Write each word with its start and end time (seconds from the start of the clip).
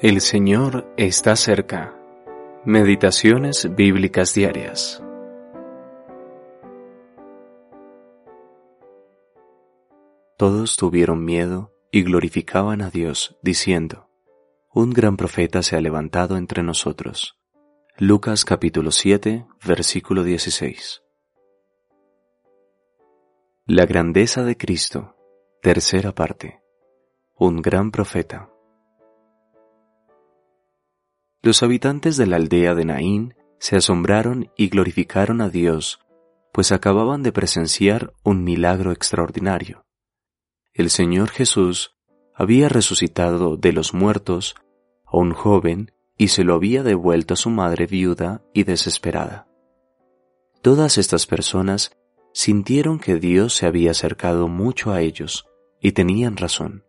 El 0.00 0.20
Señor 0.20 0.94
está 0.96 1.34
cerca. 1.34 1.92
Meditaciones 2.64 3.74
bíblicas 3.74 4.32
diarias. 4.32 5.02
Todos 10.36 10.76
tuvieron 10.76 11.24
miedo 11.24 11.74
y 11.90 12.04
glorificaban 12.04 12.80
a 12.80 12.90
Dios, 12.90 13.36
diciendo, 13.42 14.08
Un 14.72 14.90
gran 14.90 15.16
profeta 15.16 15.64
se 15.64 15.74
ha 15.74 15.80
levantado 15.80 16.36
entre 16.36 16.62
nosotros. 16.62 17.36
Lucas 17.96 18.44
capítulo 18.44 18.92
7, 18.92 19.48
versículo 19.66 20.22
16. 20.22 21.02
La 23.66 23.84
grandeza 23.84 24.44
de 24.44 24.56
Cristo, 24.56 25.16
tercera 25.60 26.14
parte. 26.14 26.62
Un 27.34 27.60
gran 27.62 27.90
profeta. 27.90 28.52
Los 31.40 31.62
habitantes 31.62 32.16
de 32.16 32.26
la 32.26 32.36
aldea 32.36 32.74
de 32.74 32.84
Naín 32.84 33.34
se 33.60 33.76
asombraron 33.76 34.50
y 34.56 34.68
glorificaron 34.68 35.40
a 35.40 35.48
Dios, 35.48 36.00
pues 36.52 36.72
acababan 36.72 37.22
de 37.22 37.30
presenciar 37.30 38.12
un 38.24 38.42
milagro 38.42 38.90
extraordinario. 38.90 39.84
El 40.74 40.90
Señor 40.90 41.30
Jesús 41.30 41.94
había 42.34 42.68
resucitado 42.68 43.56
de 43.56 43.72
los 43.72 43.94
muertos 43.94 44.56
a 45.06 45.16
un 45.16 45.32
joven 45.32 45.92
y 46.16 46.28
se 46.28 46.42
lo 46.42 46.54
había 46.54 46.82
devuelto 46.82 47.34
a 47.34 47.36
su 47.36 47.50
madre 47.50 47.86
viuda 47.86 48.42
y 48.52 48.64
desesperada. 48.64 49.46
Todas 50.60 50.98
estas 50.98 51.26
personas 51.26 51.92
sintieron 52.32 52.98
que 52.98 53.16
Dios 53.16 53.54
se 53.54 53.66
había 53.66 53.92
acercado 53.92 54.48
mucho 54.48 54.92
a 54.92 55.00
ellos 55.02 55.46
y 55.80 55.92
tenían 55.92 56.36
razón. 56.36 56.84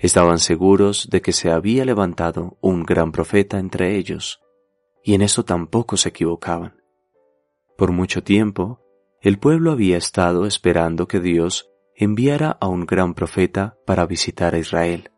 Estaban 0.00 0.38
seguros 0.38 1.08
de 1.10 1.20
que 1.20 1.32
se 1.32 1.50
había 1.50 1.84
levantado 1.84 2.56
un 2.62 2.84
gran 2.84 3.12
profeta 3.12 3.58
entre 3.58 3.96
ellos, 3.96 4.40
y 5.04 5.14
en 5.14 5.20
eso 5.20 5.44
tampoco 5.44 5.98
se 5.98 6.08
equivocaban. 6.08 6.82
Por 7.76 7.92
mucho 7.92 8.22
tiempo, 8.22 8.80
el 9.20 9.38
pueblo 9.38 9.72
había 9.72 9.98
estado 9.98 10.46
esperando 10.46 11.06
que 11.06 11.20
Dios 11.20 11.70
enviara 11.94 12.56
a 12.60 12.66
un 12.66 12.86
gran 12.86 13.12
profeta 13.12 13.76
para 13.84 14.06
visitar 14.06 14.54
a 14.54 14.58
Israel. 14.58 15.10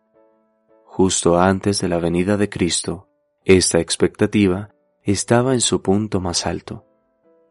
Justo 0.84 1.38
antes 1.38 1.80
de 1.80 1.88
la 1.88 1.98
venida 1.98 2.36
de 2.36 2.48
Cristo, 2.48 3.08
esta 3.44 3.78
expectativa 3.78 4.74
estaba 5.04 5.54
en 5.54 5.60
su 5.60 5.80
punto 5.80 6.20
más 6.20 6.44
alto. 6.44 6.84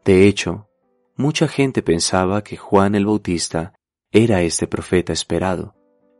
De 0.04 0.26
hecho, 0.26 0.68
mucha 1.16 1.48
gente 1.48 1.82
pensaba 1.82 2.44
que 2.44 2.58
Juan 2.58 2.94
el 2.94 3.06
Bautista 3.06 3.72
era 4.10 4.42
este 4.42 4.66
profeta 4.66 5.14
esperado, 5.14 5.74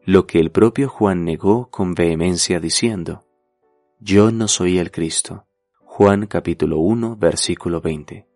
lo 0.05 0.27
que 0.27 0.41
el 0.41 0.51
propio 0.51 0.89
Juan 0.89 1.25
negó 1.25 1.71
con 1.71 1.95
vehemencia 1.95 2.59
diciendo, 2.59 3.25
Yo 4.01 4.33
no 4.33 4.49
soy 4.49 4.79
el 4.79 4.91
Cristo. 4.91 5.47
Juan 5.85 6.27
capítulo 6.27 6.79
1 6.79 7.17
versículo 7.17 7.81
20. 7.81 8.27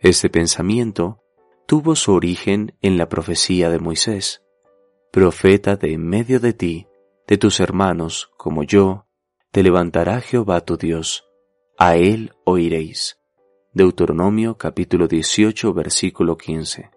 Este 0.00 0.28
pensamiento 0.28 1.22
tuvo 1.66 1.96
su 1.96 2.12
origen 2.12 2.76
en 2.82 2.98
la 2.98 3.08
profecía 3.08 3.70
de 3.70 3.78
Moisés, 3.78 4.42
profeta 5.10 5.76
de 5.76 5.94
en 5.94 6.06
medio 6.06 6.40
de 6.40 6.52
ti, 6.52 6.86
de 7.26 7.38
tus 7.38 7.60
hermanos, 7.60 8.30
como 8.36 8.62
yo, 8.62 9.06
te 9.52 9.62
levantará 9.62 10.20
Jehová 10.20 10.60
tu 10.62 10.76
Dios, 10.76 11.24
a 11.78 11.96
él 11.96 12.32
oiréis. 12.44 13.18
Deuteronomio 13.72 14.58
capítulo 14.58 15.08
18 15.08 15.72
versículo 15.72 16.36
15. 16.36 16.90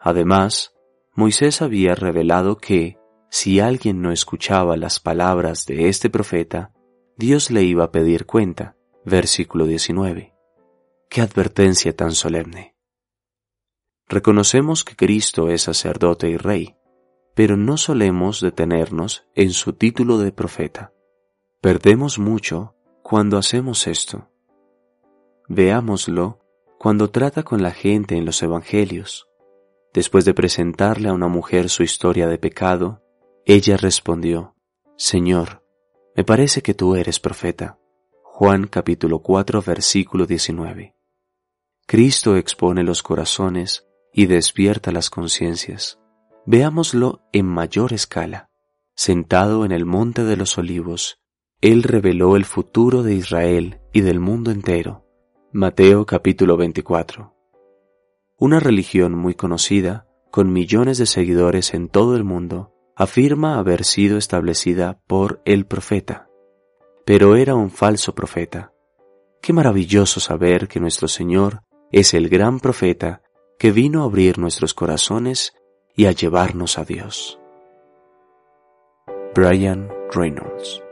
Además, 0.00 0.74
Moisés 1.14 1.62
había 1.62 1.94
revelado 1.94 2.56
que, 2.56 2.98
si 3.30 3.60
alguien 3.60 4.02
no 4.02 4.12
escuchaba 4.12 4.76
las 4.76 5.00
palabras 5.00 5.66
de 5.66 5.88
este 5.88 6.10
profeta, 6.10 6.72
Dios 7.16 7.50
le 7.50 7.62
iba 7.62 7.84
a 7.84 7.92
pedir 7.92 8.26
cuenta. 8.26 8.76
Versículo 9.04 9.66
19. 9.66 10.34
Qué 11.08 11.20
advertencia 11.20 11.96
tan 11.96 12.12
solemne. 12.12 12.76
Reconocemos 14.08 14.84
que 14.84 14.96
Cristo 14.96 15.48
es 15.48 15.62
sacerdote 15.62 16.28
y 16.28 16.36
rey, 16.36 16.76
pero 17.34 17.56
no 17.56 17.76
solemos 17.76 18.40
detenernos 18.40 19.24
en 19.34 19.50
su 19.50 19.72
título 19.72 20.18
de 20.18 20.32
profeta. 20.32 20.92
Perdemos 21.60 22.18
mucho 22.18 22.74
cuando 23.02 23.38
hacemos 23.38 23.86
esto. 23.86 24.28
Veámoslo 25.48 26.40
cuando 26.78 27.10
trata 27.10 27.42
con 27.42 27.62
la 27.62 27.70
gente 27.70 28.16
en 28.16 28.24
los 28.24 28.42
Evangelios. 28.42 29.29
Después 29.92 30.24
de 30.24 30.34
presentarle 30.34 31.08
a 31.08 31.12
una 31.12 31.26
mujer 31.26 31.68
su 31.68 31.82
historia 31.82 32.28
de 32.28 32.38
pecado, 32.38 33.02
ella 33.44 33.76
respondió, 33.76 34.54
Señor, 34.96 35.64
me 36.14 36.24
parece 36.24 36.62
que 36.62 36.74
tú 36.74 36.94
eres 36.94 37.18
profeta. 37.18 37.78
Juan 38.22 38.68
capítulo 38.68 39.20
4 39.20 39.62
versículo 39.62 40.26
19. 40.26 40.94
Cristo 41.86 42.36
expone 42.36 42.84
los 42.84 43.02
corazones 43.02 43.88
y 44.12 44.26
despierta 44.26 44.92
las 44.92 45.10
conciencias. 45.10 45.98
Veámoslo 46.46 47.22
en 47.32 47.46
mayor 47.46 47.92
escala. 47.92 48.48
Sentado 48.94 49.64
en 49.64 49.72
el 49.72 49.86
monte 49.86 50.22
de 50.24 50.36
los 50.36 50.56
olivos, 50.56 51.18
Él 51.60 51.82
reveló 51.82 52.36
el 52.36 52.44
futuro 52.44 53.02
de 53.02 53.14
Israel 53.14 53.80
y 53.92 54.02
del 54.02 54.20
mundo 54.20 54.52
entero. 54.52 55.04
Mateo 55.52 56.06
capítulo 56.06 56.56
24 56.56 57.39
una 58.40 58.58
religión 58.58 59.14
muy 59.14 59.34
conocida, 59.34 60.06
con 60.30 60.50
millones 60.50 60.96
de 60.96 61.04
seguidores 61.04 61.74
en 61.74 61.88
todo 61.88 62.16
el 62.16 62.24
mundo, 62.24 62.72
afirma 62.96 63.58
haber 63.58 63.84
sido 63.84 64.16
establecida 64.16 64.98
por 65.06 65.42
el 65.44 65.66
profeta. 65.66 66.26
Pero 67.04 67.36
era 67.36 67.54
un 67.54 67.70
falso 67.70 68.14
profeta. 68.14 68.72
Qué 69.42 69.52
maravilloso 69.52 70.20
saber 70.20 70.68
que 70.68 70.80
nuestro 70.80 71.06
Señor 71.06 71.62
es 71.92 72.14
el 72.14 72.30
gran 72.30 72.60
profeta 72.60 73.20
que 73.58 73.72
vino 73.72 74.02
a 74.02 74.06
abrir 74.06 74.38
nuestros 74.38 74.72
corazones 74.72 75.52
y 75.94 76.06
a 76.06 76.12
llevarnos 76.12 76.78
a 76.78 76.84
Dios. 76.84 77.38
Brian 79.34 79.86
Reynolds 80.12 80.82